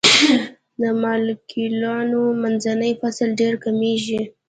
د 0.81 0.83
مالیکولونو 1.01 2.19
منځنۍ 2.41 2.91
فاصله 3.01 3.31
ډیره 3.39 3.57
کمیږي. 3.65 4.21